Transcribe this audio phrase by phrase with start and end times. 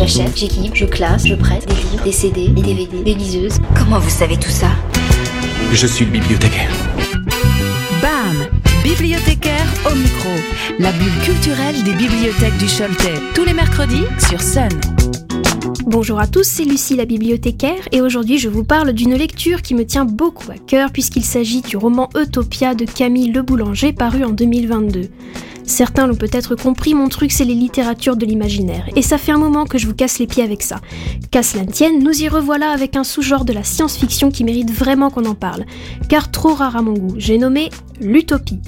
[0.00, 3.58] J'achète, j'équipe, je classe, je prête des livres, des CD, des DVD, des liseuses.
[3.76, 4.68] Comment vous savez tout ça?
[5.74, 6.70] Je suis le bibliothécaire.
[8.00, 8.48] BAM
[8.82, 10.30] Bibliothécaire au micro.
[10.78, 13.20] La bulle culturelle des bibliothèques du Choletais.
[13.34, 14.70] Tous les mercredis sur Sun.
[15.84, 19.74] Bonjour à tous, c'est Lucie la bibliothécaire et aujourd'hui je vous parle d'une lecture qui
[19.74, 24.24] me tient beaucoup à cœur puisqu'il s'agit du roman Utopia de Camille Le Boulanger paru
[24.24, 25.10] en 2022.
[25.70, 29.38] Certains l'ont peut-être compris, mon truc c'est les littératures de l'imaginaire, et ça fait un
[29.38, 30.80] moment que je vous casse les pieds avec ça.
[31.30, 35.10] Casse la tienne, nous y revoilà avec un sous-genre de la science-fiction qui mérite vraiment
[35.10, 35.64] qu'on en parle,
[36.08, 37.70] car trop rare à mon goût, j'ai nommé
[38.00, 38.58] l'utopie.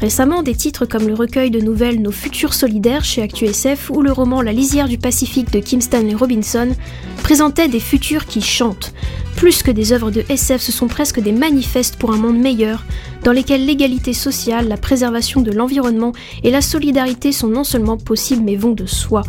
[0.00, 4.10] Récemment, des titres comme le recueil de nouvelles Nos futurs solidaires chez ActuSF ou le
[4.10, 6.68] roman La lisière du Pacifique de Kim Stanley Robinson
[7.22, 8.94] présentaient des futurs qui chantent.
[9.36, 12.86] Plus que des œuvres de SF, ce sont presque des manifestes pour un monde meilleur,
[13.24, 16.12] dans lesquels l'égalité sociale, la préservation de l'environnement
[16.44, 19.22] et la solidarité sont non seulement possibles mais vont de soi.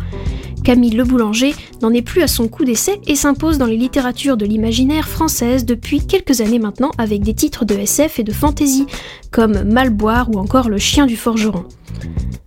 [0.62, 4.36] Camille Le Boulanger n'en est plus à son coup d'essai et s'impose dans les littératures
[4.36, 8.86] de l'imaginaire française depuis quelques années maintenant avec des titres de SF et de fantasy
[9.30, 11.64] comme Malboire ou encore Le chien du forgeron.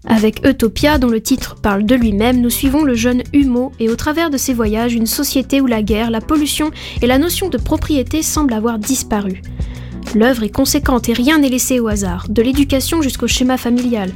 [0.07, 3.95] Avec Utopia, dont le titre parle de lui-même, nous suivons le jeune Humo et au
[3.95, 7.57] travers de ses voyages, une société où la guerre, la pollution et la notion de
[7.57, 9.41] propriété semblent avoir disparu.
[10.13, 14.11] L'œuvre est conséquente et rien n'est laissé au hasard, de l'éducation jusqu'au schéma familial,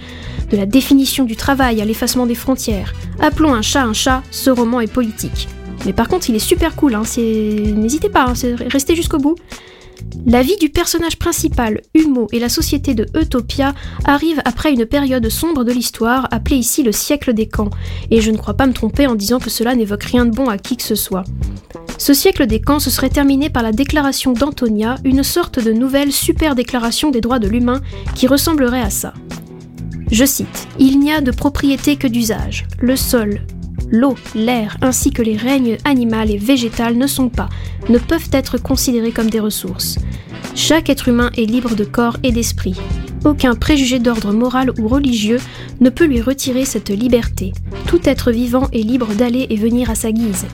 [0.52, 2.94] de la définition du travail à l'effacement des frontières.
[3.20, 5.48] Appelons un chat un chat, ce roman est politique.
[5.86, 8.34] Mais par contre, il est super cool, hein, n'hésitez pas, hein,
[8.68, 9.36] restez jusqu'au bout.
[10.26, 13.74] La vie du personnage principal, Humo, et la société de Utopia
[14.06, 17.70] arrivent après une période sombre de l'histoire, appelée ici le siècle des camps,
[18.12, 20.50] et je ne crois pas me tromper en disant que cela n'évoque rien de bon
[20.50, 21.24] à qui que ce soit.
[22.00, 26.14] Ce siècle des camps se serait terminé par la déclaration d'Antonia, une sorte de nouvelle
[26.14, 27.82] super déclaration des droits de l'humain
[28.16, 29.14] qui ressemblerait à ça.
[30.10, 32.66] Je cite Il n'y a de propriété que d'usage.
[32.80, 33.42] Le sol,
[33.92, 37.50] l'eau, l'air ainsi que les règnes animal et végétal ne sont pas,
[37.90, 40.00] ne peuvent être considérés comme des ressources.
[40.56, 42.80] Chaque être humain est libre de corps et d'esprit.
[43.26, 45.42] Aucun préjugé d'ordre moral ou religieux
[45.82, 47.52] ne peut lui retirer cette liberté.
[47.88, 50.46] Tout être vivant est libre d'aller et venir à sa guise.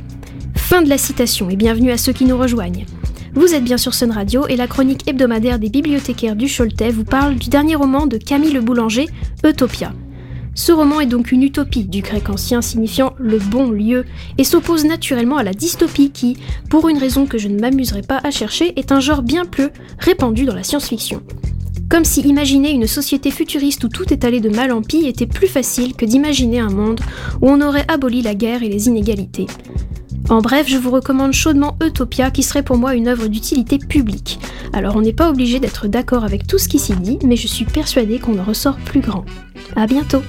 [0.65, 2.87] Fin de la citation et bienvenue à ceux qui nous rejoignent.
[3.35, 7.03] Vous êtes bien sur Sun Radio et la chronique hebdomadaire des bibliothécaires du Choletais vous
[7.03, 9.07] parle du dernier roman de Camille Le Boulanger,
[9.43, 9.93] Utopia.
[10.55, 14.05] Ce roman est donc une utopie du grec ancien signifiant le bon lieu
[14.39, 16.35] et s'oppose naturellement à la dystopie qui,
[16.67, 19.69] pour une raison que je ne m'amuserai pas à chercher, est un genre bien plus
[19.99, 21.21] répandu dans la science-fiction.
[21.91, 25.27] Comme si imaginer une société futuriste où tout est allé de mal en pis était
[25.27, 27.01] plus facile que d'imaginer un monde
[27.39, 29.45] où on aurait aboli la guerre et les inégalités.
[30.27, 34.39] En bref, je vous recommande chaudement Utopia qui serait pour moi une œuvre d'utilité publique.
[34.73, 37.47] Alors on n'est pas obligé d'être d'accord avec tout ce qui s'y dit, mais je
[37.47, 39.23] suis persuadée qu'on en ressort plus grand.
[39.75, 40.23] A bientôt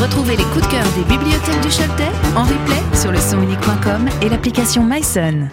[0.00, 4.28] Retrouvez les coups de cœur des bibliothèques du Choletais en replay sur le sonunique.com et
[4.28, 5.48] l'application MySun.